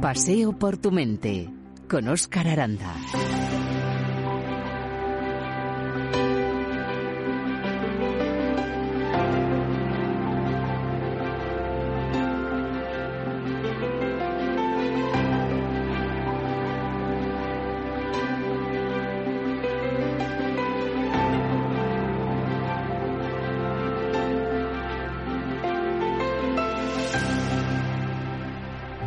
[0.00, 1.50] Paseo por tu mente
[1.88, 2.94] con Oscar Aranda.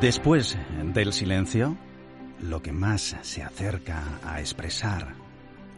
[0.02, 0.58] Después
[0.94, 1.77] del silencio,
[2.42, 5.14] lo que más se acerca a expresar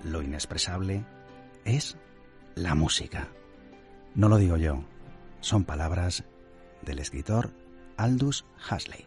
[0.03, 1.05] lo inexpresable
[1.65, 1.97] es
[2.55, 3.27] la música.
[4.15, 4.83] No lo digo yo,
[5.39, 6.23] son palabras
[6.81, 7.51] del escritor
[7.97, 9.05] Aldous Huxley.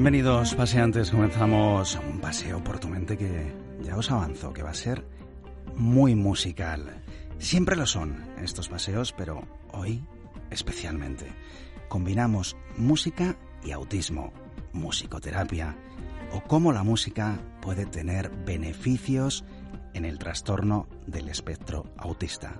[0.00, 4.74] Bienvenidos paseantes, comenzamos un paseo por tu mente que ya os avanzo, que va a
[4.74, 5.04] ser
[5.76, 7.02] muy musical.
[7.36, 9.42] Siempre lo son estos paseos, pero
[9.74, 10.02] hoy
[10.48, 11.26] especialmente.
[11.90, 14.32] Combinamos música y autismo,
[14.72, 15.76] musicoterapia
[16.32, 19.44] o cómo la música puede tener beneficios
[19.92, 22.58] en el trastorno del espectro autista.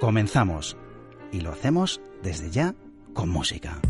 [0.00, 0.76] Comenzamos
[1.32, 2.76] y lo hacemos desde ya
[3.12, 3.80] con música.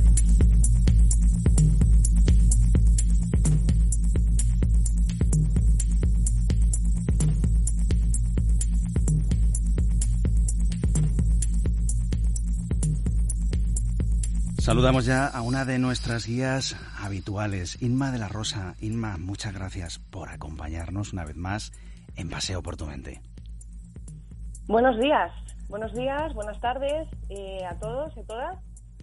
[14.65, 18.77] Saludamos ya a una de nuestras guías habituales, Inma de la Rosa.
[18.81, 21.71] Inma, muchas gracias por acompañarnos una vez más
[22.17, 23.21] en Paseo por tu Mente.
[24.67, 25.31] Buenos días,
[25.69, 28.59] buenos días, buenas tardes eh, a todos y a todas.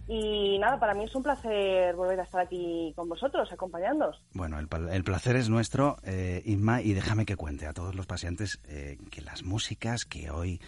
[0.08, 4.20] Y nada, para mí es un placer volver a estar aquí con vosotros, acompañándoos.
[4.34, 8.60] Bueno, el, placer es nuestro, eh, Inma, y déjame que cuente a todos los pacientes
[8.64, 10.60] eh, que las músicas que hoy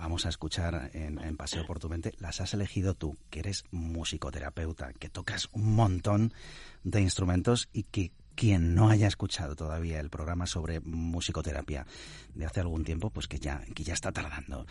[0.00, 4.92] vamos a escuchar en, Paseo por tu Mente, las has elegido tú, que eres musicoterapeuta,
[4.94, 6.32] que tocas un montón
[6.82, 11.86] de instrumentos y que quien no haya escuchado todavía el programa sobre musicoterapia
[12.34, 14.66] de hace algún tiempo, pues que ya, que ya está tardando.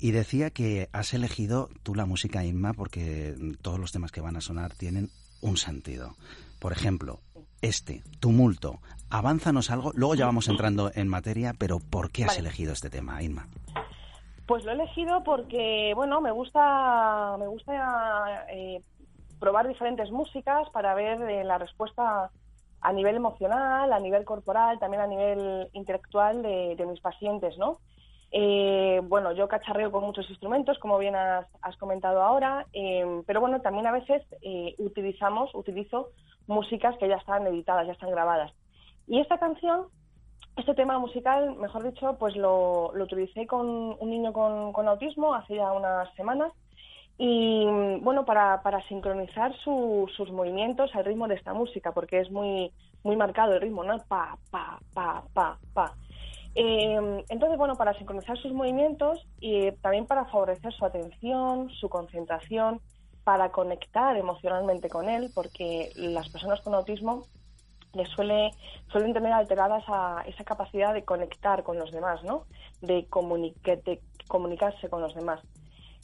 [0.00, 4.36] Y decía que has elegido tú la música Inma porque todos los temas que van
[4.36, 5.10] a sonar tienen
[5.40, 6.16] un sentido.
[6.58, 7.20] Por ejemplo,
[7.60, 12.72] este, tumulto, avánzanos algo, luego ya vamos entrando en materia, pero ¿por qué has elegido
[12.72, 13.46] este tema, Inma?
[14.46, 18.82] Pues lo he elegido porque, bueno, me gusta, me gusta eh,
[19.40, 22.30] probar diferentes músicas para ver eh, la respuesta
[22.82, 27.78] a nivel emocional, a nivel corporal, también a nivel intelectual de, mis pacientes, ¿no?
[28.30, 32.66] Eh, bueno, yo cacharreo con muchos instrumentos, como bien has, comentado ahora,
[33.26, 34.22] pero bueno, también a veces
[34.76, 36.10] utilizamos, utilizo
[36.46, 38.52] músicas que ya están editadas, ya están grabadas.
[39.06, 39.86] Y esta canción
[40.56, 43.66] este tema musical, mejor dicho, pues lo, utilicé con
[43.98, 46.52] un niño con, autismo hace ya unas semanas
[47.18, 47.64] y
[48.00, 52.72] bueno, para, sincronizar sus movimientos al ritmo de esta música, porque es muy,
[53.02, 53.98] muy marcado el ritmo, ¿no?
[54.08, 55.94] Pa, pa, pa, pa, pa.
[56.56, 62.80] Eh, entonces, bueno, para sincronizar sus movimientos y también para favorecer su atención, su concentración,
[63.24, 67.22] para conectar emocionalmente con él, porque las personas con autismo
[67.94, 68.50] les suele,
[68.90, 72.44] suelen tener alteradas a esa capacidad de conectar con los demás, ¿no?
[72.80, 73.06] De,
[74.26, 75.40] comunicarse con los demás.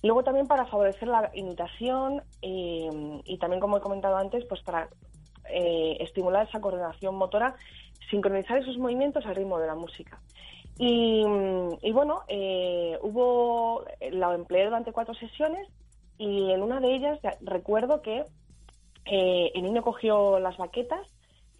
[0.02, 4.88] luego también para favorecer la imitación eh, y también, como he comentado antes, pues para
[5.48, 7.54] eh, estimular esa coordinación motora,
[8.10, 10.20] sincronizar esos movimientos al ritmo de la música.
[10.82, 11.22] Y,
[11.92, 15.68] bueno, eh, hubo, la empleé durante cuatro sesiones
[16.16, 18.24] y en una de ellas recuerdo que
[19.04, 21.06] el niño cogió las baquetas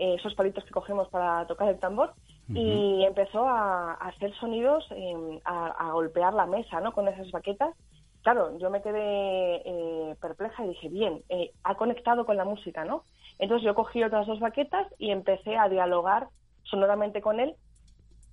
[0.00, 2.14] eh, esos palitos que cogemos para tocar el tambor
[2.52, 6.90] y empezó a, hacer sonidos, em, a, golpear la mesa ¿no?
[6.90, 7.76] con esas baquetas
[8.22, 12.84] claro, yo me quedé eh, perpleja y dije, bien, eh, ha conectado con la música,
[12.84, 13.04] ¿no?
[13.38, 16.28] Entonces yo cogí otras dos baquetas y empecé a dialogar
[16.64, 17.54] sonoramente con él.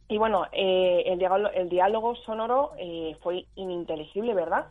[0.10, 2.72] Y bueno, eh, el, diálogo, el, diálogo, sonoro
[3.22, 4.68] fue ininteligible, ¿verdad?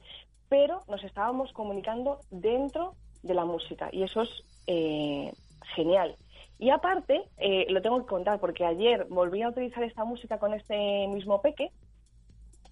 [0.48, 4.30] Pero nos estábamos comunicando dentro de la música y eso es
[5.74, 6.16] genial.
[6.58, 7.22] Y aparte,
[7.68, 11.70] lo tengo que contar porque ayer volví a utilizar esta música con este mismo peque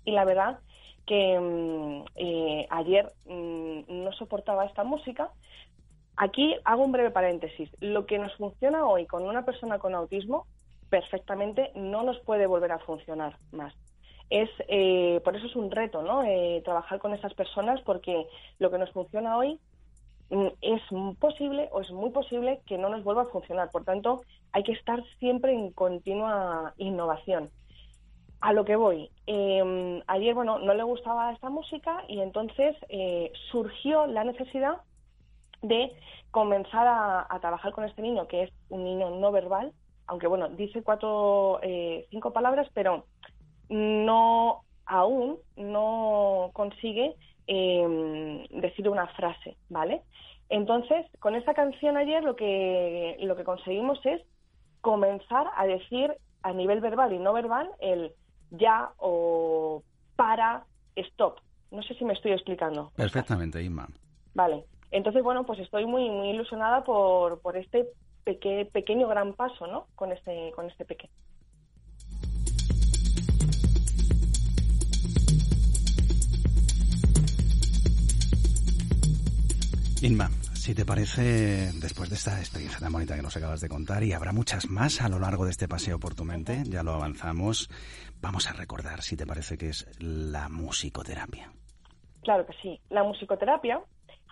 [0.04, 0.58] y la verdad
[1.06, 5.31] que mm, eh, ayer mm, no soportaba esta música.
[6.16, 7.70] Aquí hago un breve paréntesis.
[7.81, 10.46] Lo que nos funciona hoy con una persona con autismo
[10.90, 13.75] perfectamente no nos puede volver a funcionar más.
[14.31, 16.22] Es, eh, por eso es un reto, ¿no?
[16.22, 18.26] Eh, trabajar con esas personas porque
[18.58, 19.58] lo que nos funciona hoy
[20.30, 20.82] es
[21.18, 23.70] posible o es muy posible que no nos vuelva a funcionar.
[23.70, 24.22] Por tanto,
[24.52, 27.50] hay que estar siempre en continua innovación
[28.40, 29.10] a lo que voy.
[29.26, 34.78] Em, ayer, bueno, no le gustaba esta música y entonces eh, surgió la necesidad
[35.62, 35.92] de
[36.30, 39.72] comenzar a, trabajar con este niño, que es un niño no verbal,
[40.06, 43.06] aunque bueno, dice cuatro, eh, cinco palabras, pero
[43.70, 47.14] no aún no consigue
[47.46, 50.02] em, decir una frase, ¿vale?
[50.49, 54.23] Entonces, con esta canción ayer lo que, lo que conseguimos es
[54.81, 58.12] comenzar a decir a nivel verbal y no verbal el
[58.50, 59.82] ya o
[60.17, 60.64] para,
[60.96, 61.41] stop.
[61.70, 62.93] No sé si me estoy explicando.
[62.94, 63.88] Perfectamente, Inma.
[64.35, 64.64] Vale.
[64.91, 67.88] Entonces, bueno, pues estoy muy, muy ilusionada por, por este
[68.25, 69.87] pequeño gran paso, ¿no?
[69.94, 71.12] Con este, con este pequeño.
[80.04, 84.02] Inma, si te parece, después de esta experiencia tan bonita que nos acabas de contar,
[84.04, 86.92] y habrá muchas más a lo largo de este paseo por tu mente, ya lo
[86.92, 87.70] avanzamos,
[88.20, 91.50] vamos a recordar, si te parece, que es la musicoterapia.
[92.22, 92.78] Claro que sí.
[92.90, 93.80] La musicoterapia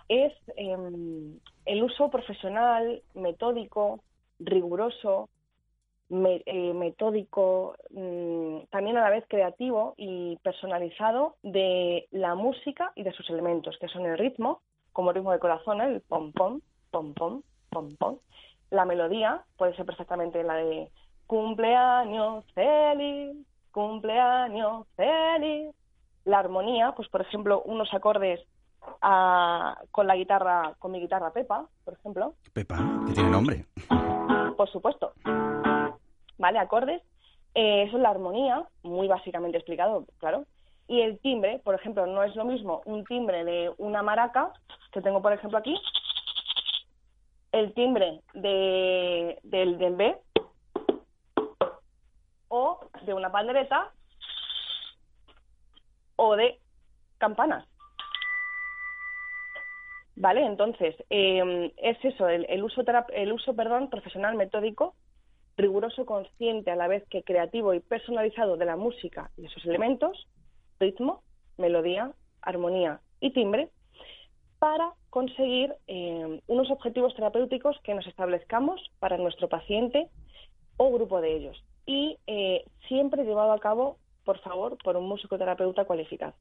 [0.09, 4.03] es em, el uso profesional, metódico,
[4.37, 5.29] riguroso,
[6.11, 13.11] eh, metódico, mm, también a la vez creativo y personalizado de la música y de
[13.13, 14.61] sus elementos, que son el ritmo,
[14.93, 16.61] como ritmo de corazón, el pom pom,
[16.91, 18.17] pom pom, pom pom.
[18.69, 20.89] La melodía puede ser perfectamente la de
[21.27, 23.35] cumpleaños feliz,
[23.71, 25.75] cumpleaños feliz.
[26.25, 28.39] La armonía, pues por ejemplo, unos acordes
[29.01, 32.35] ah, con la guitarra, con mi guitarra Pepa, por ejemplo.
[32.53, 33.65] Pepa, que tiene nombre.
[34.55, 35.13] Por supuesto.
[36.37, 37.01] Vale, acordes.
[37.55, 40.45] Eh, eso es la armonía, muy básicamente explicado, claro.
[40.87, 44.51] Y el timbre, por ejemplo, no es lo mismo un timbre de una maraca,
[44.91, 45.79] que tengo por ejemplo aquí,
[47.51, 50.17] el timbre de, del dembé
[52.49, 53.91] o de una pandereta
[56.15, 56.59] o de
[57.17, 57.65] campanas.
[60.15, 60.45] ¿Vale?
[60.45, 62.83] Entonces, em, es eso, el, el uso,
[63.13, 64.95] el uso perdón, profesional metódico,
[65.57, 69.65] riguroso, consciente, a la vez que creativo y personalizado de la música y de sus
[69.65, 70.27] elementos,
[70.83, 71.23] ritmo,
[71.57, 73.69] melodía, armonía y timbre
[74.59, 80.09] para conseguir eh, unos objetivos terapéuticos que nos establezcamos para nuestro paciente
[80.77, 81.63] o grupo de ellos.
[81.85, 86.33] Y eh, siempre llevado a cabo, por favor, por un musicoterapeuta cualificado.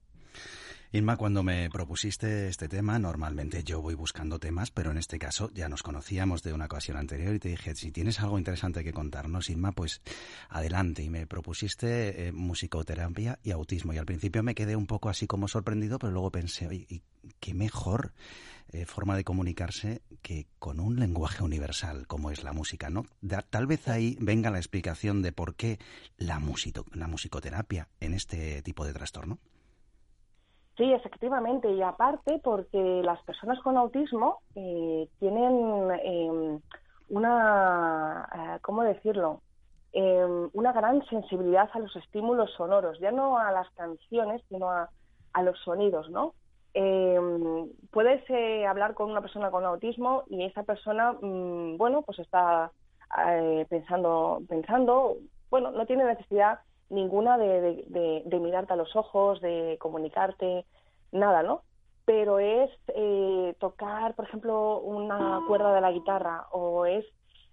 [0.95, 5.51] Inma, cuando me propusiste este tema, normalmente yo voy buscando temas, pero en este caso
[5.55, 8.93] ya nos conocíamos de una ocasión anterior y te dije, si tienes algo interesante que
[8.93, 10.03] contarnos, Inma, pues
[10.51, 11.03] adelante.
[11.03, 13.95] Y me propusiste eh, musicoterapia y autismo.
[13.95, 17.01] Y al principio me quedé un poco así como sorprendido, pero luego pensé, oye, ¿y
[17.41, 18.13] qué mejor
[18.69, 23.07] eh, forma de comunicarse que con un lenguaje universal como es la música, ¿no?
[23.49, 25.79] tal vez ahí venga la explicación de por qué
[26.19, 26.39] la,
[26.93, 29.39] la musicoterapia en este tipo de trastorno.
[30.77, 36.61] Sí, efectivamente, y aparte porque las personas con autismo eh, tienen em,
[37.11, 39.43] una, eh, ¿cómo decirlo?
[39.93, 44.89] Em, una gran sensibilidad a los estímulos sonoros, ya no a las canciones, sino a,
[45.43, 46.35] los sonidos, ¿no?
[46.73, 52.19] Em, puedes eh, hablar con una persona con autismo y esa persona, mm, bueno, pues
[52.19, 52.73] está
[53.69, 55.17] pensando, pensando,
[55.51, 56.61] bueno, no tiene necesidad
[56.93, 60.67] ninguna de, de, mirarte a los ojos, de comunicarte,
[61.11, 61.63] nada, ¿no?
[62.05, 67.05] Pero es eh, tocar, por ejemplo, una cuerda de la guitarra o es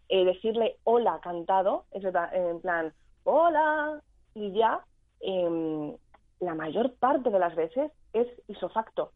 [0.10, 2.94] eh, decirle hola cantado, en plan
[3.24, 4.02] hola
[4.34, 4.84] y ya,
[5.22, 5.96] em,
[6.40, 9.12] la mayor parte de las veces es isofacto.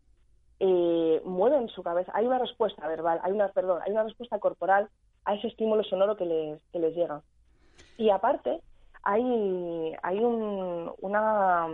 [0.59, 4.87] Eh, mueven su cabeza, hay una respuesta verbal, hay una, perdón, hay una respuesta corporal
[5.25, 7.21] a ese estímulo sonoro que les llega.
[7.97, 8.61] Y aparte,
[9.03, 11.67] hay, hay un, una,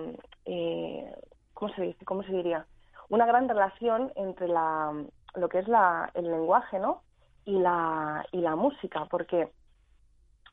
[0.45, 1.13] eh,
[1.53, 2.05] ¿cómo se dice?
[2.05, 2.65] ¿Cómo se diría?
[3.09, 4.93] una gran relación entre la,
[5.35, 7.01] lo que es la, el lenguaje, ¿no?
[7.45, 9.51] Y la, y la música, porque,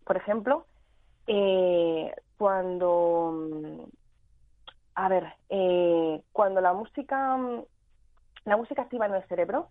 [0.05, 0.67] por ejemplo,
[1.27, 3.89] eh, cuando,
[4.95, 7.39] a ver, eh, cuando la música,
[8.45, 9.69] la música activa en el cerebro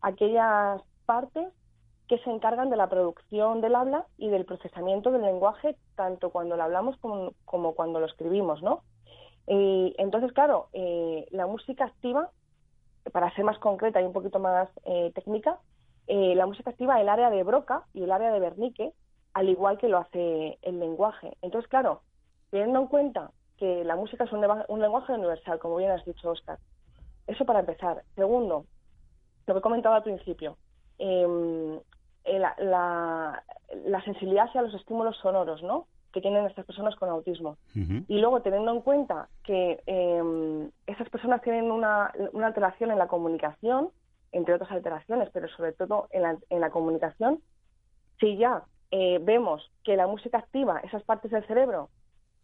[0.00, 1.48] aquellas partes
[2.08, 6.56] que se encargan de la producción del habla y del procesamiento del lenguaje, tanto cuando
[6.56, 8.82] lo hablamos como, cuando lo escribimos, ¿no?
[9.46, 12.30] Y entonces, claro, eh, la música activa,
[13.12, 15.58] para ser más concreta y un poquito más eh, técnica,
[16.06, 18.92] eh, la música activa el área de Broca y el área de Wernicke,
[19.34, 21.36] al igual que lo hace el lenguaje.
[21.42, 22.02] Entonces, claro,
[22.50, 26.30] teniendo en cuenta que la música es un, un lenguaje universal, como bien has dicho,
[26.30, 26.58] Oscar.
[27.26, 28.02] Eso para empezar.
[28.14, 28.64] Segundo,
[29.46, 30.56] lo que he comentado al principio,
[32.28, 35.86] em, la, sensibilidad hacia los estímulos sonoros, ¿no?
[36.12, 37.58] que tienen estas personas con autismo.
[37.74, 42.06] Y luego, teniendo en cuenta que eh, esas personas tienen una,
[42.42, 43.90] alteración en la comunicación,
[44.32, 47.40] entre otras alteraciones, pero sobre todo en la, en la comunicación,
[48.18, 51.90] si ya eh, vemos que la música activa esas partes del cerebro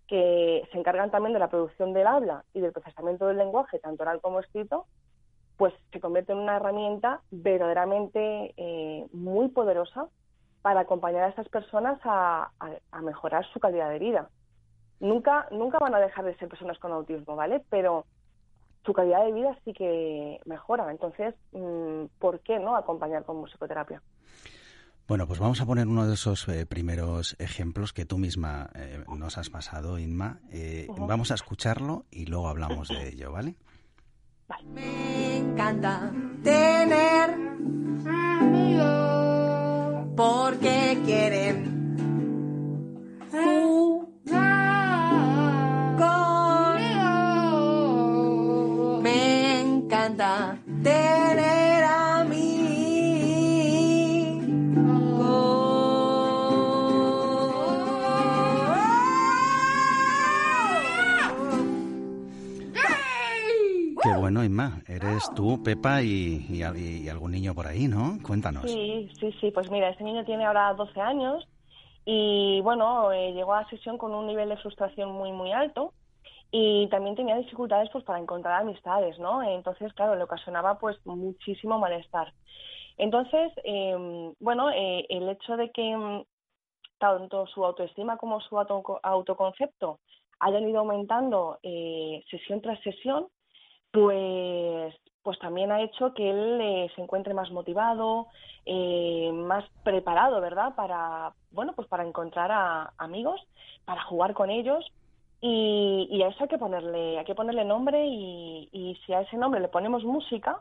[0.07, 4.03] que se encargan también de la producción del habla y del procesamiento del lenguaje, tanto
[4.03, 4.87] oral como escrito,
[5.57, 10.09] pues se convierte en una herramienta verdaderamente eh, muy poderosa
[10.63, 12.51] para acompañar a estas personas a,
[13.03, 14.31] mejorar su calidad de vida.
[15.01, 17.63] Nunca, nunca van a dejar de ser personas con autismo, ¿vale?
[17.69, 18.07] Pero
[18.85, 20.91] su calidad de vida sí que mejora.
[20.91, 24.03] Entonces, mm, ¿por qué no acompañar con musicoterapia?
[25.07, 29.05] Bueno, pues vamos a poner uno de esos eh, primeros ejemplos que tú misma eh,
[29.07, 30.41] nos has pasado, Inma.
[30.97, 33.57] Vamos a escucharlo y luego hablamos de ello, ¿vale?
[34.75, 36.13] Me encanta
[65.35, 66.63] Tú, Pepa y,
[67.09, 68.19] algún niño por ahí, ¿no?
[68.23, 68.63] Cuéntanos.
[68.65, 69.51] Sí, sí, sí.
[69.51, 71.47] Pues mira, este niño tiene ahora 12 años
[72.05, 75.93] y bueno, eh, llegó a la sesión con un nivel de frustración muy, muy alto
[76.51, 79.43] y también tenía dificultades pues para encontrar amistades, ¿no?
[79.43, 82.33] Entonces, claro, le ocasionaba pues muchísimo malestar.
[82.97, 86.23] Entonces, em, bueno, eh, el hecho de que mm,
[86.99, 88.57] tanto su autoestima como su
[89.03, 89.99] autoconcepto
[90.39, 93.27] hayan ido aumentando eh, sesión tras sesión,
[93.95, 98.27] pues, pues también ha hecho que él eh, se encuentre más motivado,
[98.67, 100.75] eh, más preparado, ¿verdad?
[100.75, 103.41] Para, bueno, pues para encontrar a amigos,
[103.85, 104.85] para jugar con ellos
[105.41, 109.37] y, a eso hay que ponerle, hay que ponerle nombre y, y si a ese
[109.37, 110.61] nombre le ponemos música,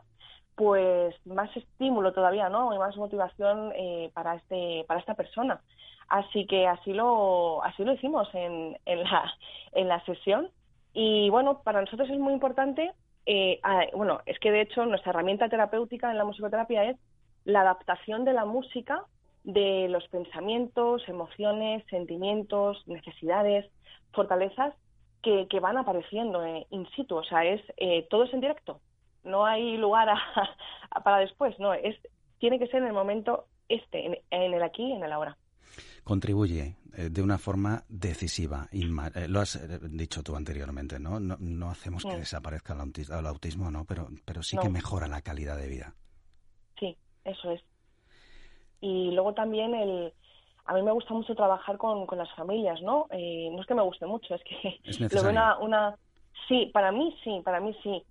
[0.54, 2.72] pues más estímulo todavía, ¿no?
[2.72, 5.60] Y más motivación eh, para este, para esta persona.
[6.08, 9.32] Así que así lo, así lo hicimos en, en la,
[9.72, 10.50] en la sesión.
[10.92, 12.92] Y bueno, para nosotros es muy importante
[13.26, 13.60] eh,
[13.94, 16.96] bueno, es que de hecho nuestra herramienta terapéutica en la musicoterapia es
[17.44, 19.04] la adaptación de la música
[19.44, 23.70] de los pensamientos, emociones, sentimientos, necesidades,
[24.12, 24.74] fortalezas
[25.22, 27.16] que, van apareciendo eh, in situ.
[27.16, 28.80] O sea, es eh, todo es en directo.
[29.22, 30.08] No hay lugar
[31.04, 31.58] para después.
[31.58, 31.96] No, es
[32.38, 35.36] tiene que ser en el momento este, en, en el aquí en el ahora
[36.04, 38.68] contribuye eh, de una forma decisiva.
[38.70, 41.18] Eh, lo has eh, dicho tú anteriormente, ¿no?
[41.18, 43.84] No, hacemos que desaparezca el autismo, ¿no?
[43.84, 45.94] Pero, pero sí que mejora la calidad de vida.
[46.78, 47.62] Sí, eso es.
[48.80, 50.12] Y luego también el...
[50.66, 53.06] A mí me gusta mucho trabajar con, con las familias, ¿no?
[53.10, 55.96] no es que me guste mucho, es que es lo una, una...
[56.48, 58.02] Sí, para mí sí, para mí sí.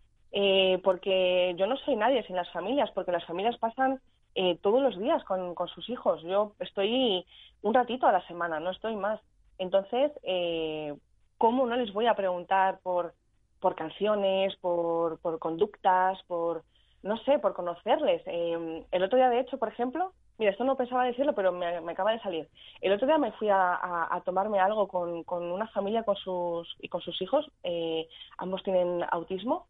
[0.83, 3.99] porque yo no soy nadie sin las familias, porque las familias pasan
[4.35, 6.21] eh, todos los días con, con, sus hijos.
[6.23, 7.25] Yo estoy
[7.61, 9.19] un ratito a la semana, no estoy más.
[9.57, 10.95] Entonces, eh,
[11.37, 13.13] ¿cómo no les voy a preguntar por,
[13.59, 16.63] por canciones, por, por conductas, por,
[17.03, 18.21] no sé, por conocerles?
[18.25, 21.67] Eh, el otro día, de hecho, por ejemplo, mira, esto no pensaba decirlo, pero me,
[21.91, 22.49] acaba de salir.
[22.81, 23.77] El otro día me fui a,
[24.09, 28.63] a, tomarme algo con, con, una familia con sus, y con sus hijos, eh, ambos
[28.63, 29.67] tienen autismo,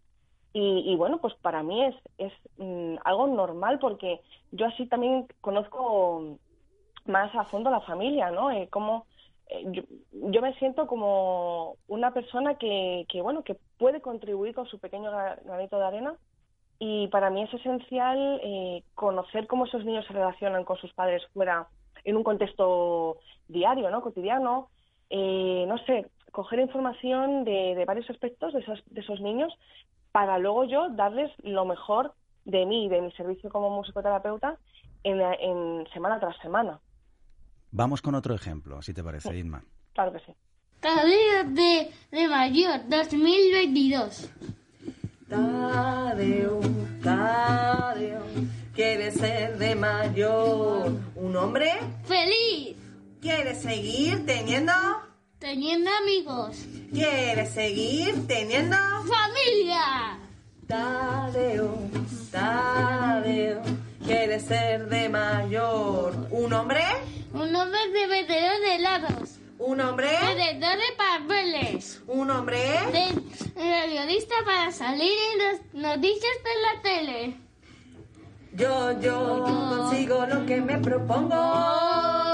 [0.56, 6.38] y, bueno, pues para mí es, es mm, algo normal porque yo así también conozco
[7.06, 8.52] más a fondo la familia, ¿no?
[8.52, 9.08] Eh, como,
[9.48, 14.78] eh, yo, me siento como una persona que, que, bueno, que puede contribuir con su
[14.80, 15.10] pequeño
[15.44, 16.16] granito de arena
[16.78, 21.24] y para mí es esencial eh, conocer cómo esos niños se relacionan con sus padres
[21.34, 21.68] fuera
[22.04, 23.18] en un contexto
[23.48, 24.02] diario, ¿no?
[24.02, 24.70] Cotidiano.
[25.10, 29.52] no sé, coger información de, de varios aspectos de esos, de esos niños
[30.14, 32.14] para luego yo darles lo mejor
[32.46, 34.58] de mí, de mi servicio como musicoterapeuta
[35.04, 36.80] en, en semana tras semana.
[37.72, 39.64] Vamos con otro ejemplo, si te parece, Inma.
[39.94, 40.34] Claro que sí.
[40.80, 44.30] Tadeo de, de Mayor 2022.
[45.28, 46.60] Tadeo,
[47.02, 48.22] Tadeo,
[48.76, 50.92] quiere ser de mayor.
[51.16, 51.72] ¿Un hombre?
[52.04, 52.78] ¡Feliz!
[53.20, 54.74] ¿Quiere seguir teniendo?
[55.44, 56.56] Teniendo amigos.
[56.94, 58.78] ¿Quiere seguir teniendo?
[58.78, 60.18] ¡Familia!
[60.66, 61.78] Tadeo,
[62.32, 63.62] Tadeo,
[64.06, 66.16] quiere ser de mayor.
[66.32, 66.86] ¿Un hombre?
[67.34, 69.40] Un hombre de vendedor de helados.
[69.60, 70.12] ¿Un hombre?
[70.34, 72.02] Vendedor de papeles.
[72.08, 72.62] ¿Un hombre?
[72.94, 73.22] De
[73.54, 77.38] periodista para salir en las noticias de la tele.
[78.54, 82.33] Yo, yo consigo lo que me propongo.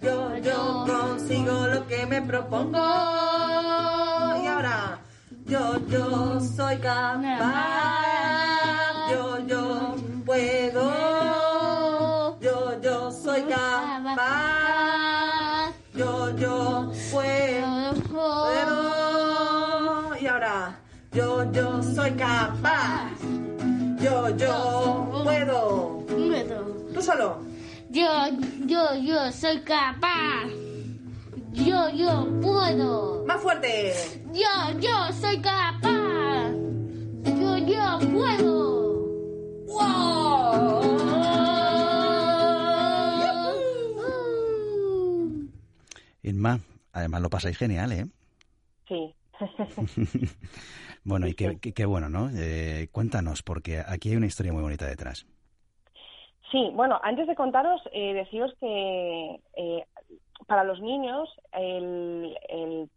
[0.00, 2.78] Yo, yo consigo lo que me propongo.
[4.42, 5.00] Y ahora,
[5.44, 7.98] yo, yo soy capaz.
[9.10, 10.90] Yo, yo puedo.
[12.40, 14.14] Yo, yo soy capaz.
[15.94, 17.94] Yo, yo puedo.
[18.08, 20.16] puedo.
[20.20, 20.78] Y ahora,
[21.10, 23.10] yo, yo soy capaz.
[24.00, 26.04] Yo, yo puedo.
[26.94, 27.47] Tú solo.
[27.98, 28.28] Yo,
[28.66, 30.46] yo, yo soy capaz.
[31.52, 33.24] Yo, yo puedo.
[33.26, 33.92] Más fuerte.
[34.32, 36.52] Yo, yo soy capaz.
[37.24, 38.88] Yo, yo puedo.
[39.66, 40.98] ¡Wow!
[46.22, 46.60] Inma,
[46.92, 48.06] además lo pasáis genial, ¿eh?
[48.88, 49.14] Sí.
[51.04, 52.28] Bueno, y qué, qué- qué bueno, ¿no?
[52.34, 55.24] Eh, cuéntanos, porque aquí hay una historia muy bonita detrás.
[56.50, 59.84] Sí, bueno, antes de contaros, eh, deciros que eh,
[60.46, 62.90] para los niños el, el-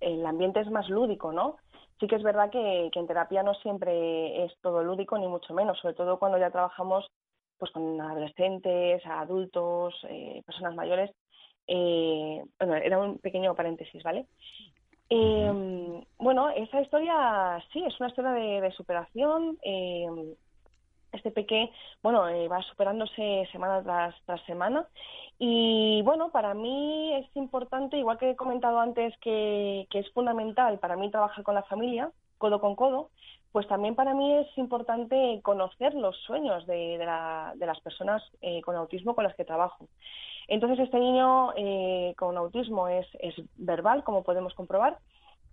[0.00, 1.56] el ambiente es más lúdico, ¿no?
[2.00, 5.52] Sí que es verdad que, que en terapia no siempre es todo lúdico, ni mucho
[5.54, 7.06] menos, sobre todo cuando ya trabajamos
[7.58, 11.10] pues con adolescentes, adultos, eh, personas mayores.
[11.66, 14.26] Eh, bueno, era un pequeño paréntesis, ¿vale?
[15.10, 19.58] Eh, bueno, esa historia sí, es una historia de, de superación.
[21.12, 21.70] Este peque,
[22.02, 24.86] bueno, eh, va superándose semana tras, tras semana.
[25.38, 30.78] Y bueno, para mí es importante, igual que he comentado antes, que, que es fundamental
[30.78, 33.10] para mí trabajar con la familia, codo con codo,
[33.52, 38.22] pues también para mí es importante conocer los sueños de, de la- de las personas
[38.42, 39.88] eh, con autismo con las que trabajo.
[40.48, 44.98] Entonces, este niño eh, con autismo es, es verbal, como podemos comprobar.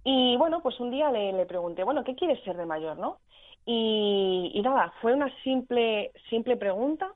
[0.06, 3.18] Y bueno, pues un día le, pregunté, bueno, ¿qué quieres ser de mayor, no?
[3.65, 7.12] Y, y nada, fue una simple, simple pregunta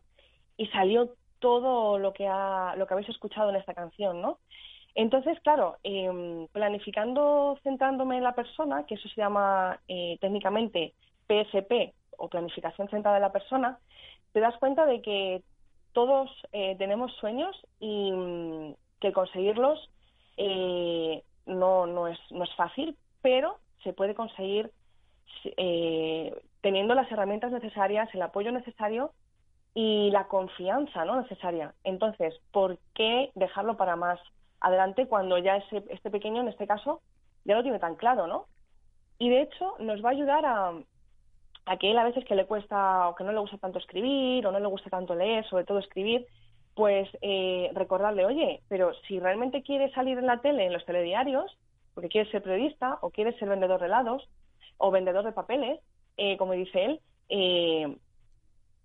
[0.58, 4.40] y salió todo lo que, ha, lo que habéis escuchado en esta canción, ¿no?
[4.96, 10.94] Entonces, claro, em, planificando, centrándome en la persona, que eso se llama eh, técnicamente
[11.28, 13.78] PSP o planificación centrada en la persona,
[14.34, 15.44] te das cuenta de que
[15.94, 19.90] todos eh, tenemos sueños y mm, que conseguirlos
[20.38, 24.72] eh, no, no, es, no es fácil, pero se puede conseguir
[25.58, 29.12] eh, teniendo las herramientas necesarias, el apoyo necesario
[29.74, 31.22] y la confianza ¿no?
[31.22, 31.74] necesaria.
[31.84, 34.20] Entonces, ¿por qué dejarlo para más
[34.60, 37.02] adelante cuando ya ese, este pequeño, en este caso,
[37.46, 38.46] ya lo tiene tan claro, ¿no?
[39.18, 40.74] Y de hecho nos va a ayudar a,
[41.66, 44.46] a que él a veces que le cuesta o que no le gusta tanto escribir
[44.46, 46.26] o no le gusta tanto leer, sobre todo escribir,
[46.80, 51.58] pues eh, recordarle, oye, pero si realmente quieres salir en la tele, en los telediarios,
[51.94, 54.30] porque quieres ser periodista o quieres ser vendedor de helados
[54.78, 55.82] o vendedor de papeles,
[56.16, 57.98] eh, como dice él, eh,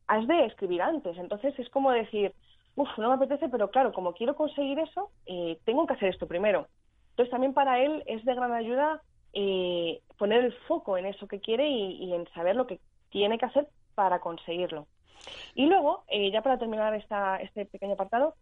[0.09, 1.17] has de escribir antes.
[1.19, 2.35] Entonces es como decir,
[2.75, 6.27] uff, no me apetece, pero claro, como quiero conseguir eso, eh, tengo que hacer esto
[6.27, 6.67] primero.
[7.11, 9.03] Entonces también para él es de gran ayuda
[9.35, 12.81] eh, poner el foco en eso que quiere y, y, en saber lo que
[13.11, 14.89] tiene que hacer para conseguirlo.
[15.55, 18.35] Y luego, eh, ya para terminar esta, este pequeño apartado,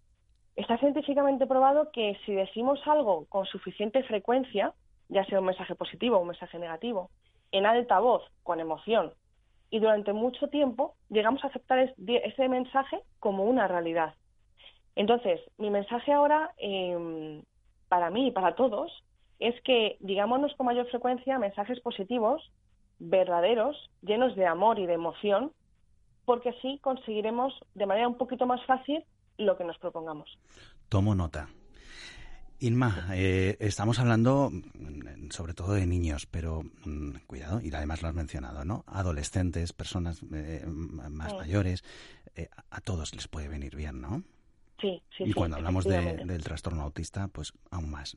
[0.57, 4.75] está científicamente probado que si decimos algo con suficiente frecuencia,
[5.09, 7.11] ya sea un mensaje positivo o un mensaje negativo,
[7.53, 9.13] en alta voz, con emoción,
[9.71, 14.15] y durante mucho tiempo llegamos a aceptar es, ese mensaje como una realidad.
[14.95, 17.43] Entonces, mi mensaje ahora, eh,
[17.89, 19.03] para mí y para todos,
[19.39, 22.53] es que digámonos con mayor frecuencia mensajes positivos,
[22.99, 25.53] verdaderos, llenos de amor y de emoción,
[26.25, 29.05] porque así conseguiremos de manera un poquito más fácil
[29.39, 30.29] lo que nos propongamos.
[30.89, 31.49] Tomo nota.
[32.61, 38.09] Inma, eh, estamos hablando mm, sobre todo de niños, pero mmm, cuidado, y además lo
[38.09, 38.85] has mencionado, ¿no?
[38.87, 41.39] Adolescentes, personas eh, más sí.
[41.39, 41.83] mayores,
[42.37, 44.23] eh, a todos les puede venir bien, ¿no?
[44.81, 45.25] Sí, sí.
[45.25, 48.17] Y sí, cuando hablamos de, del trastorno autista, pues aún más.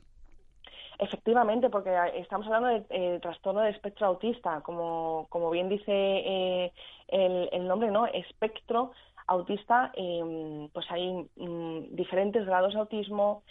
[0.98, 6.72] Efectivamente, porque estamos hablando de eh, trastorno de espectro autista, como, como bien dice eh,
[7.08, 8.06] el, el, nombre, ¿no?
[8.06, 8.92] Espectro
[9.26, 13.42] autista, em, pues hay mm, diferentes grados de autismo.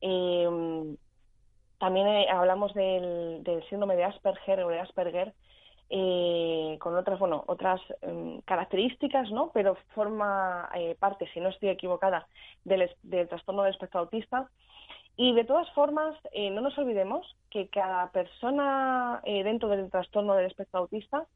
[0.00, 0.96] Em,
[1.78, 5.34] también eh, hablamos del, del, síndrome de Asperger o de Asperger,
[6.78, 9.50] con otras, bueno, otras em, características, ¿no?
[9.52, 12.26] Pero forma parte, si no estoy equivocada,
[12.64, 14.48] del, del trastorno del espectro autista.
[15.16, 20.34] Y de todas formas, eh, no nos olvidemos que cada persona eh, dentro del trastorno
[20.34, 21.26] del espectro autista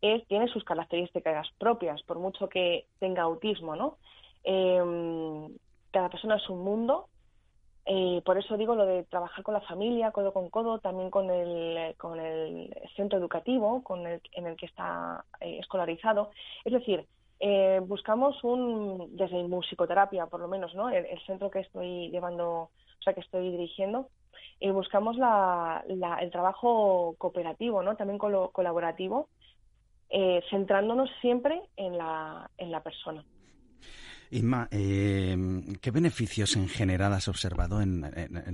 [0.00, 3.96] es, tiene sus características propias, por mucho que tenga autismo, ¿no?
[4.44, 5.48] Em,
[5.90, 7.08] cada persona es un mundo,
[7.86, 11.30] eh, por eso digo lo de trabajar con la familia, codo con codo, también con
[11.30, 16.30] el, con el centro educativo con el, en el que está escolarizado.
[16.64, 17.04] Es decir,
[17.86, 20.88] buscamos un, desde musicoterapia, por lo menos, ¿no?
[20.88, 22.70] el centro que estoy llevando
[23.12, 24.08] que estoy dirigiendo,
[24.60, 27.96] y buscamos el trabajo cooperativo, ¿no?
[27.96, 29.28] También colaborativo,
[30.08, 33.24] eh, centrándonos siempre en la, en la persona.
[34.30, 35.36] Inma, eh,
[35.80, 38.00] ¿qué beneficios en general has observado en,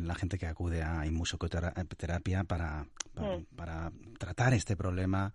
[0.06, 2.84] la gente que acude a musicoterapia para,
[3.14, 3.56] mm.
[3.56, 5.32] para, tratar este problema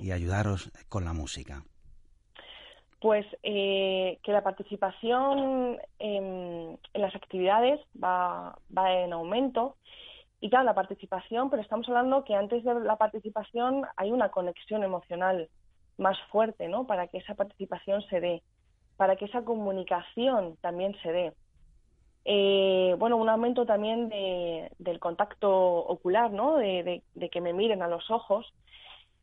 [0.00, 1.64] y ayudaros con la música?
[3.00, 9.76] Pues eh, que la participación en, las actividades va, va, en aumento.
[10.40, 14.82] Y claro, la participación, pero estamos hablando que antes de la participación hay una conexión
[14.82, 15.48] emocional
[15.96, 16.86] más fuerte, ¿no?
[16.86, 18.42] Para que esa participación se dé,
[18.96, 21.32] para que esa comunicación también se dé.
[22.24, 26.56] Eh, bueno, un aumento también de, del contacto ocular, ¿no?
[26.56, 28.52] de, que me miren a los ojos,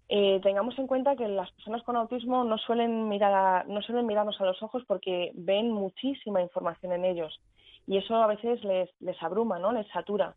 [0.09, 4.39] eh, tengamos en cuenta que las personas con autismo no suelen mirar no suelen mirarnos
[4.39, 7.41] a los ojos porque ven muchísima información en ellos
[7.87, 9.71] y eso a veces les, les abruma, ¿no?
[9.71, 10.35] Les satura.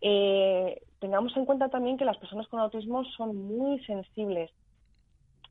[0.00, 4.50] Eh, tengamos en cuenta también que las personas con autismo son muy sensibles.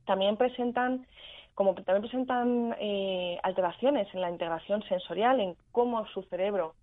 [0.06, 1.08] También presentan,
[1.56, 6.76] como también presentan eh, alteraciones en la integración sensorial, en cómo su cerebro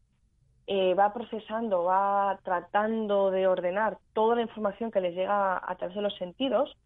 [0.70, 5.96] eh, va procesando, va tratando de ordenar toda la información que les llega a través
[5.96, 6.76] de los sentidos,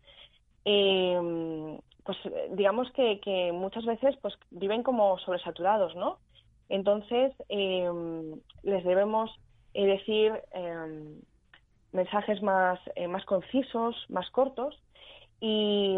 [0.65, 2.17] eh, pues
[2.51, 6.19] digamos que, muchas veces pues viven como sobresaturados, ¿no?
[6.69, 7.91] Entonces eh,
[8.63, 9.33] les debemos
[9.75, 10.33] decir
[11.91, 14.81] mensajes más, más concisos, más cortos
[15.41, 15.97] y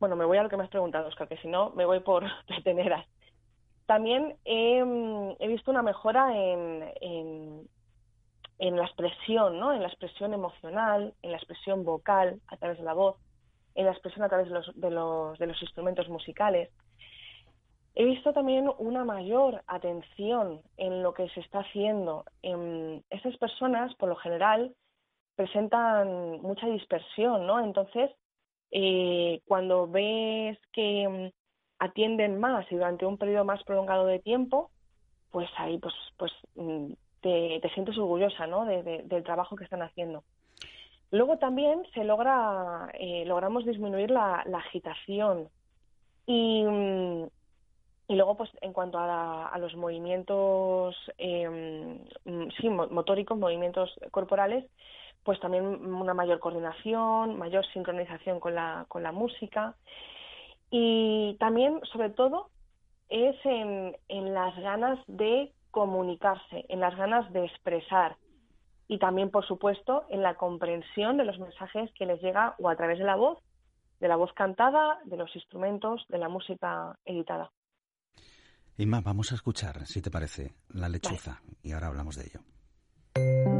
[0.00, 2.00] bueno, me voy a lo que me has preguntado, Oscar, que si no me voy
[2.00, 3.06] por deteneras.
[3.90, 7.66] También he, visto una mejora en,
[8.60, 9.72] en, la expresión, ¿no?
[9.72, 13.16] en la expresión emocional, en la expresión vocal a través de la voz,
[13.74, 16.70] en la expresión a través de los, de los, de los instrumentos musicales.
[17.96, 22.24] He visto también una mayor atención en lo que se está haciendo.
[22.42, 24.72] En estas personas, por lo general,
[25.34, 27.58] presentan mucha dispersión, ¿no?
[27.58, 28.12] Entonces,
[28.70, 31.32] eh, cuando ves que
[31.80, 34.70] atienden más y durante un periodo más prolongado de tiempo,
[35.32, 38.64] pues ahí pues, pues mm, te, sientes orgullosa ¿no?
[38.64, 40.22] del trabajo que están haciendo.
[41.10, 45.48] Luego también se logra, eh, logramos disminuir la, agitación
[46.26, 47.24] y, mm,
[48.08, 54.66] y, luego pues en cuanto a, los movimientos mm, sí, motóricos, movimientos corporales,
[55.24, 59.74] pues también una mayor coordinación, mayor sincronización con la, con la música
[60.70, 62.50] y también, sobre todo,
[63.08, 68.16] es en, en las ganas de comunicarse, en las ganas de expresar
[68.90, 72.76] y también, por supuesto, en la comprensión de los mensajes que les llega o a
[72.76, 73.38] través de la voz,
[74.00, 77.52] de la voz cantada, de los instrumentos, de la música editada.
[78.76, 83.59] Inma, vamos a escuchar, si te parece, La lechuza y ahora hablamos de ello.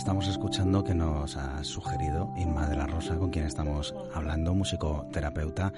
[0.00, 5.74] Estamos escuchando que nos ha sugerido Inma de la Rosa, con quien estamos hablando, musicoterapeuta.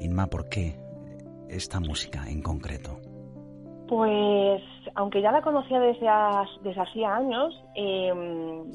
[0.00, 0.74] Inma, ¿por qué
[1.48, 2.98] esta música en concreto?
[3.86, 4.60] Pues,
[4.96, 8.72] aunque ya la conocía desde, hacía años, em,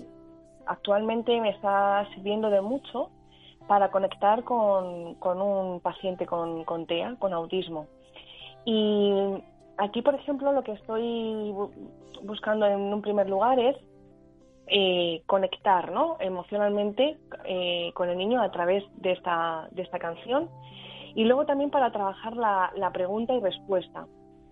[0.66, 3.10] actualmente me está sirviendo de mucho
[3.68, 7.88] para conectar con, con un paciente con, con TEA, con autismo.
[8.64, 9.12] Y
[9.76, 11.54] aquí, por ejemplo, lo que estoy
[12.24, 13.76] buscando en un primer lugar es
[14.68, 16.18] eh, conectar ¿no?
[16.20, 20.50] emocionalmente eh, con el niño a través de esta, de esta canción
[21.16, 24.06] y luego también para trabajar la, la pregunta y respuesta.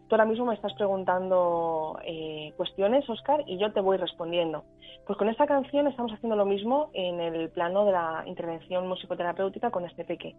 [0.07, 4.63] Tú ahora mismo me estás preguntando eh, cuestiones, Oscar, y yo te voy respondiendo.
[5.07, 9.71] Pues con esta canción estamos haciendo lo mismo en el plano de la intervención musicoterapéutica
[9.71, 10.35] con este peque.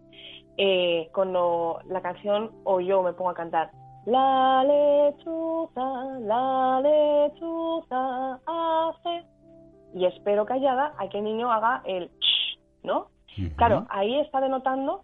[0.56, 3.70] Eh, cuando la canción o yo me pongo a cantar
[4.06, 9.24] la lechuza, la lechuza hace
[9.94, 13.08] y espero callada a que el niño haga el ch, ¿no?
[13.56, 15.02] Claro, ahí está denotando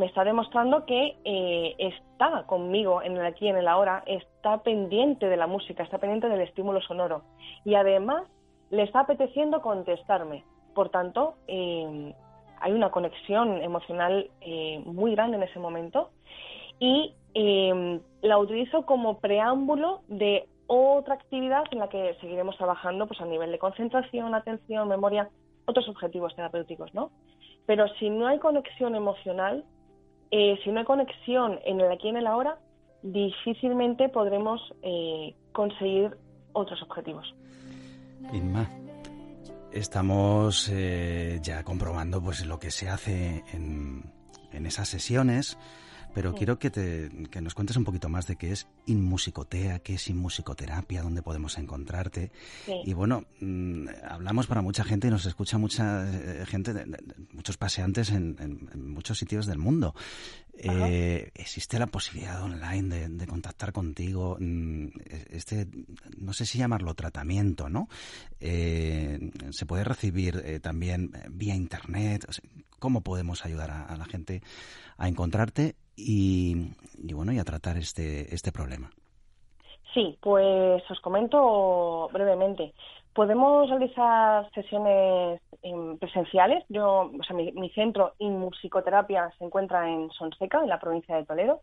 [0.00, 5.28] me está demostrando que eh, está conmigo en el aquí en el ahora, está pendiente
[5.28, 7.22] de la música, está pendiente del estímulo sonoro
[7.64, 8.24] y además
[8.70, 10.44] le está apeteciendo contestarme.
[10.74, 12.14] Por tanto, eh,
[12.60, 16.10] hay una conexión emocional eh, muy grande en ese momento
[16.78, 17.14] y
[18.22, 23.50] la utilizo como preámbulo de otra actividad en la que seguiremos trabajando pues a nivel
[23.50, 25.28] de concentración, atención, memoria,
[25.64, 27.10] otros objetivos terapéuticos, ¿no?
[27.66, 29.64] Pero si no hay conexión emocional,
[30.30, 32.56] eh, si no hay conexión en el aquí y en el ahora,
[33.02, 36.16] difícilmente podremos eh, conseguir
[36.52, 37.34] otros objetivos.
[38.32, 38.70] Inma,
[39.72, 44.04] estamos eh, ya comprobando pues lo que se hace en,
[44.52, 45.58] en esas sesiones
[46.14, 49.94] pero quiero que, te, que nos cuentes un poquito más de qué es Inmusicotea, qué
[49.94, 52.32] es Inmusicoterapia, dónde podemos encontrarte.
[52.84, 56.72] Y bueno, mm, hablamos para mucha gente y nos escucha mucha eh, gente,
[57.32, 58.36] muchos paseantes en,
[58.74, 59.94] muchos sitios del mundo.
[60.54, 64.36] Eh, ¿Existe la posibilidad online de, contactar contigo?
[64.40, 64.88] Mm,
[65.30, 65.68] este,
[66.18, 67.88] no sé si llamarlo tratamiento, ¿no?
[68.40, 72.26] Eh, ¿Se puede recibir también vía internet?
[72.78, 74.42] ¿Cómo podemos ayudar a la gente
[74.96, 78.90] a encontrarte y, bueno, y a tratar este, este problema.
[79.94, 82.72] Sí, pues os comento brevemente.
[83.12, 86.64] Podemos realizar sesiones em, presenciales.
[86.68, 91.24] Yo, o sea, mi, centro en musicoterapia se encuentra en Sonseca, en la provincia de
[91.24, 91.60] Toledo.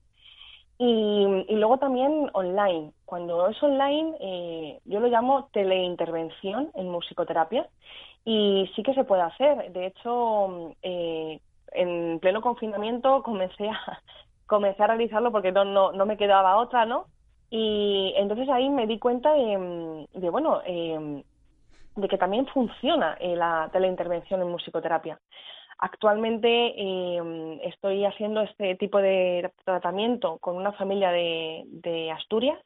[0.77, 2.91] Y, luego también online.
[3.05, 7.67] Cuando es online, eh, yo lo llamo teleintervención en musicoterapia.
[8.25, 9.71] Y sí que se puede hacer.
[9.71, 11.39] De hecho, eh,
[11.71, 14.01] en pleno confinamiento comencé a,
[14.47, 17.05] comencé a realizarlo porque no, no, no me quedaba otra, ¿no?
[17.49, 21.23] Y entonces ahí me di cuenta de, bueno, eh,
[21.95, 25.19] de que también funciona eh, la teleintervención en musicoterapia.
[25.79, 32.59] Actualmente eh, estoy haciendo este tipo de tratamiento con una familia de, de Asturias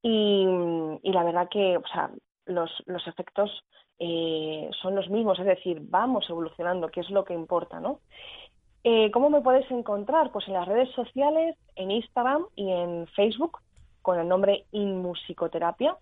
[0.00, 0.46] y,
[1.02, 2.10] y, la verdad que o sea,
[2.46, 3.50] los, los efectos
[3.98, 8.00] eh, son los mismos, es decir, vamos evolucionando, que es lo que importa, ¿no?
[8.88, 10.30] Eh, ¿Cómo me puedes encontrar?
[10.30, 13.58] Pues en las redes sociales, en Instagram y en Facebook,
[14.00, 15.96] con el nombre Inmusicoterapia.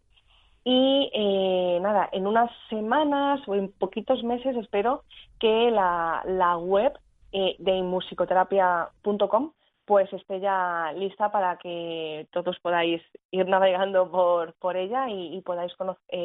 [0.64, 5.04] Y eh, nada, en unas semanas o en poquitos meses espero
[5.40, 6.92] que la, web
[7.32, 9.52] eh, de inmusicoterapia.com
[9.86, 15.72] pues esté ya lista para que todos podáis ir navegando por, por ella y, podáis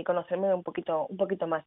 [0.06, 1.64] conocerme un poquito, un poquito más.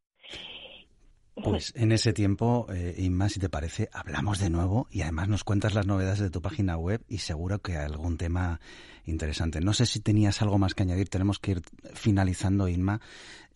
[1.35, 5.43] Pues en ese tiempo, eh, Inma, si te parece, hablamos de nuevo y además nos
[5.43, 8.59] cuentas las novedades de tu página web y seguro que algún tema
[9.05, 9.59] interesante.
[9.59, 11.61] No sé si tenías algo más que añadir, tenemos que ir
[11.93, 13.01] finalizando, Inma.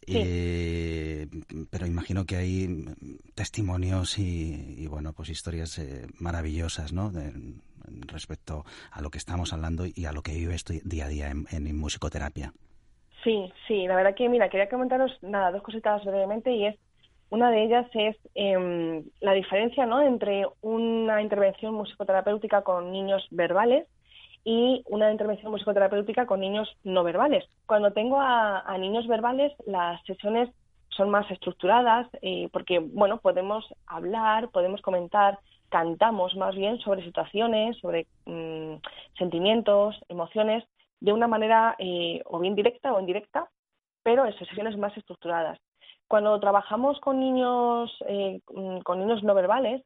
[0.10, 1.28] Eh,
[1.70, 2.86] pero imagino que hay
[3.36, 7.12] testimonios y, bueno, pues historias eh, maravillosas, ¿no?
[8.08, 11.46] respecto a lo que estamos hablando y a lo que vives día a día en,
[11.52, 12.54] en musicoterapia.
[13.24, 16.76] Sí, sí, la verdad que, mira, quería comentaros, nada, dos cositas brevemente y es
[17.30, 20.02] una de ellas es eh, la diferencia ¿no?
[20.02, 23.88] entre una intervención musicoterapéutica con niños verbales
[24.46, 27.44] y una intervención musicoterapéutica con niños no verbales.
[27.66, 30.50] Cuando tengo a, niños verbales, las sesiones
[30.88, 35.38] son más estructuradas eh, porque, bueno, podemos hablar, podemos comentar,
[35.68, 38.76] cantamos más bien sobre situaciones, sobre mm,
[39.18, 40.64] sentimientos, emociones,
[41.02, 43.50] de una manera eh, o bien directa o indirecta,
[44.02, 45.60] pero en sesiones más estructuradas.
[46.08, 49.84] Cuando trabajamos con niños, eh, mm, con niños no verbales,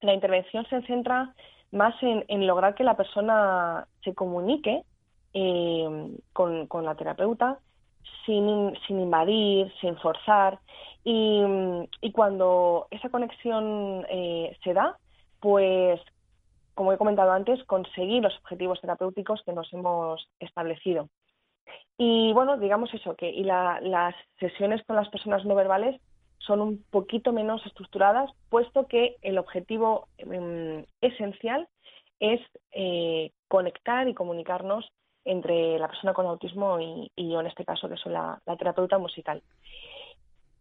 [0.00, 1.34] la intervención se centra
[1.72, 4.84] más en, lograr que la persona se comunique
[5.32, 7.58] eh, con, la terapeuta
[8.24, 10.60] sin, invadir, sin forzar.
[11.02, 11.42] Y,
[12.12, 14.96] cuando esa conexión eh, se da,
[15.40, 16.00] pues,
[16.74, 21.08] como he comentado antes, conseguir los objetivos terapéuticos que nos hemos establecido.
[21.96, 26.00] Y bueno, digamos eso, que y las sesiones con las personas no verbales
[26.38, 31.68] son un poquito menos estructuradas, puesto que el objetivo em, esencial
[32.20, 32.40] es
[32.72, 34.90] eh, conectar y comunicarnos
[35.24, 39.42] entre la persona con autismo y, yo, en este caso, que soy la, terapeuta musical.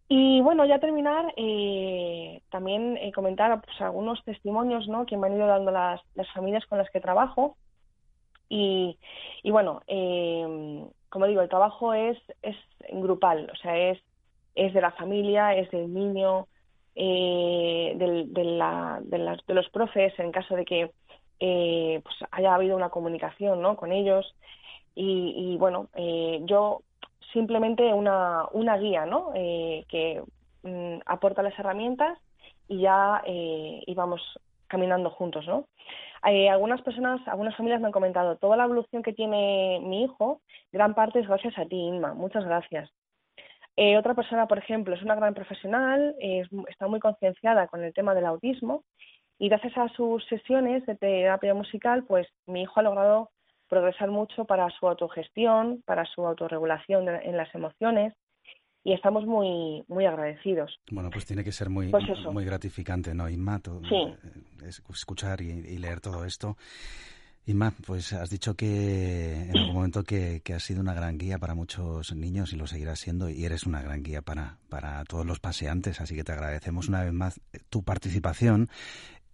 [0.07, 5.05] Y bueno, ya terminar, eh, también eh, comentar pues, algunos testimonios ¿no?
[5.05, 6.01] que me han ido dando las,
[6.33, 7.57] familias con las que trabajo.
[8.47, 8.97] Y,
[9.41, 12.55] y bueno, eh, como digo, el trabajo es, es
[12.91, 13.99] grupal, o sea, es,
[14.55, 16.47] es de la familia, es del niño,
[16.95, 20.91] eh, del, de, la, de, las, de, los profes, en caso de que
[21.39, 23.75] eh, pues haya habido una comunicación ¿no?
[23.75, 24.33] con ellos.
[24.95, 26.81] Y, y bueno, eh, yo
[27.31, 29.33] simplemente una, una guía ¿no?
[29.35, 30.23] Eh, que
[30.63, 32.17] mm, aporta las herramientas
[32.67, 34.19] y ya eh, íbamos
[34.73, 35.67] caminando juntos, ¿no?
[36.25, 40.41] Eh, algunas personas, algunas familias me han comentado, toda la evolución que tiene mi hijo,
[40.71, 42.89] gran parte es gracias a ti, Inma, muchas gracias.
[43.75, 46.15] Eh, otra persona, por ejemplo, es una gran profesional,
[46.67, 48.83] está muy concienciada con el tema del autismo
[49.37, 53.29] y gracias a sus sesiones de terapia musical, pues mi hijo ha logrado
[53.69, 58.15] progresar mucho para su autogestión, para su autorregulación en las emociones
[58.83, 60.79] y estamos muy muy agradecidos.
[60.91, 63.61] Bueno, pues tiene que ser muy, pues muy gratificante, ¿no, Inma?
[63.89, 63.95] sí.
[63.95, 66.57] Eh, escuchar y, leer todo esto.
[67.45, 71.37] Inma, pues has dicho que en algún momento que, que, has sido una gran guía
[71.37, 75.25] para muchos niños y lo seguirás siendo y eres una gran guía para, para todos
[75.25, 78.69] los paseantes, así que te agradecemos una vez más tu participación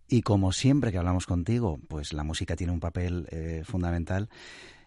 [0.09, 4.27] y como siempre que hablamos contigo, pues la música tiene un papel eh, fundamental.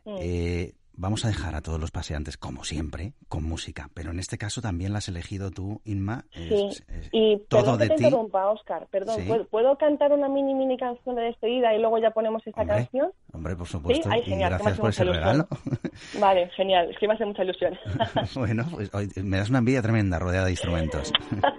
[0.05, 4.39] Eh, vamos a dejar a todos los paseantes, como siempre, con música, pero en este
[4.39, 6.25] caso también la has elegido tú, Inma.
[6.33, 6.69] Sí,
[7.13, 8.05] y todo de que te ti.
[8.05, 9.17] interrumpa, Oscar, perdón,
[9.51, 13.13] ¿puedo, cantar una mini, mini canción de despedida y luego ya ponemos esta canción?
[13.33, 14.23] Hombre, por supuesto, ¿Sí?
[14.23, 15.47] genial, gracias por ese regalo.
[16.21, 17.79] Vale, genial, es que me hace mucha ilusión.
[18.35, 21.13] bueno, pues hoy me das una envidia tremenda rodeada de instrumentos.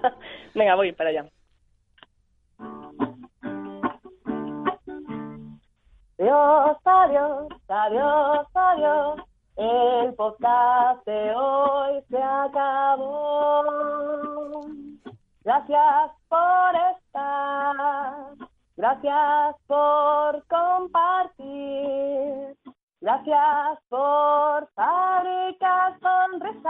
[0.53, 1.25] Venga, voy para allá.
[6.19, 9.19] Adiós, adiós, adiós, adiós.
[9.57, 13.63] El podcast de hoy se acabó.
[15.43, 18.35] Gracias por estar.
[18.77, 22.55] Gracias por compartir.
[23.01, 26.63] Gracias por fabricar sonrisas.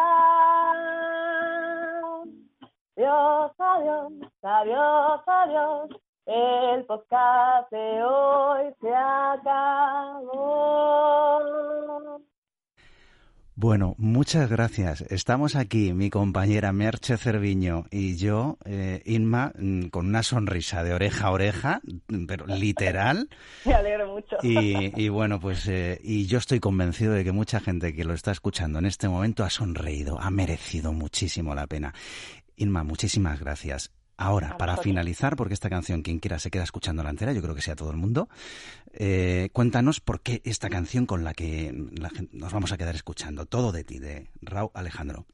[2.96, 6.03] Adiós, adiós, adiós, adiós.
[6.26, 10.24] El podcast de hoy se acabó.
[13.56, 15.02] Bueno, muchas gracias.
[15.02, 20.94] Estamos aquí, mi compañera Merche Cerviño y yo, eh, Inma, mm, con una sonrisa de
[20.94, 21.82] oreja a oreja,
[22.28, 23.30] pero literal.
[23.66, 24.38] Me alegro mucho.
[24.42, 28.32] Y, bueno, pues eh, y yo estoy convencido de que mucha gente que lo está
[28.32, 31.94] escuchando en este momento ha sonreído, ha merecido muchísimo la pena.
[32.56, 33.92] Inma, muchísimas gracias.
[34.18, 37.56] Ahora, para finalizar, porque esta canción, quien quiera se queda escuchando la entera, yo creo
[37.56, 38.28] que sea todo el mundo,
[38.94, 41.72] eh, cuéntanos por qué esta canción con la que
[42.32, 45.26] nos vamos a quedar escuchando, Todo de ti, de Raúl Alejandro.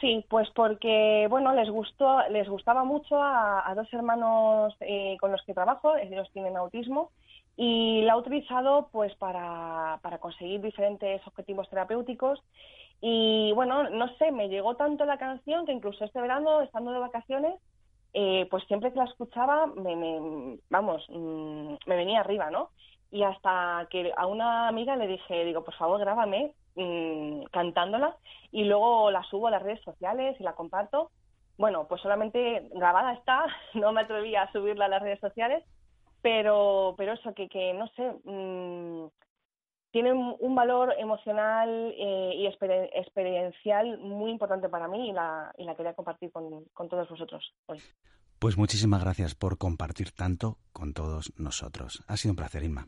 [0.00, 5.42] Sí, pues porque, bueno, les gustó, les gustaba mucho a, dos hermanos eh, con los
[5.44, 7.10] que trabajo, ellos tienen autismo,
[7.56, 12.42] y la he utilizado pues para, para conseguir diferentes objetivos terapéuticos
[13.04, 17.00] y bueno, no sé, me llegó tanto la canción que incluso este verano, estando de
[17.00, 17.54] vacaciones,
[18.14, 22.70] eh, pues siempre que la escuchaba, me, vamos, mm, me venía arriba, ¿no?
[23.10, 28.16] Y hasta que a una amiga le dije, digo, por favor, grábame mm, cantándola
[28.50, 31.10] y luego la subo a las redes sociales y la comparto.
[31.58, 35.64] Bueno, pues solamente grabada está, no me atreví a subirla a las redes sociales,
[36.22, 39.06] pero, pero eso, que, que no sé, mm,
[39.92, 45.76] tiene un valor emocional eh, y experiencial muy importante para mí y la, y la
[45.76, 47.80] quería compartir con, con, todos vosotros hoy.
[48.38, 52.02] Pues muchísimas gracias por compartir tanto con todos nosotros.
[52.08, 52.86] Ha sido un placer, Inma.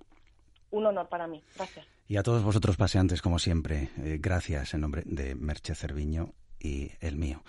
[0.70, 1.42] Un honor para mí.
[1.54, 1.86] Gracias.
[2.08, 6.90] Y a todos vosotros paseantes, como siempre, eh, gracias en nombre de Merche Cerviño y
[7.00, 7.42] el mío.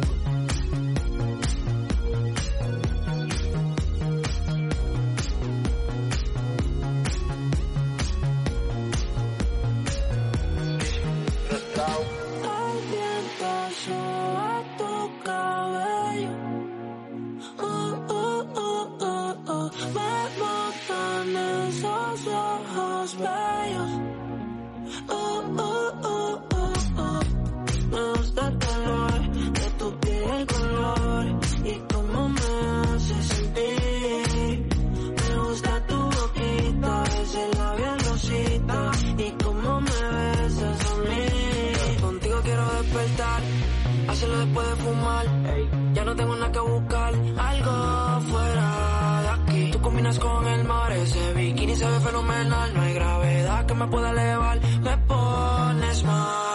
[53.81, 56.50] me pueda elevar, me pones mal.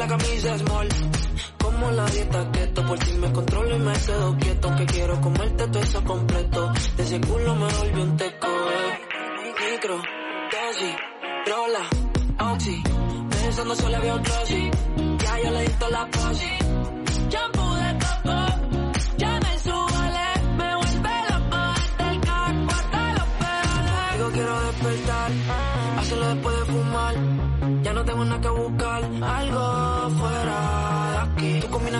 [0.00, 0.88] la camisa small.
[1.62, 4.76] Como la dieta keto, por si me controlo y me quedo quieto.
[4.76, 6.72] Que quiero comerte todo eso completo.
[6.96, 8.98] De ese culo me volvió un teco, eh.
[9.70, 9.96] Micro,
[10.52, 10.96] dosis,
[11.46, 11.84] rola,
[12.52, 12.82] oxi.
[13.30, 14.70] Pensando solo había un glossy.
[15.22, 16.79] Ya yo le di la posi.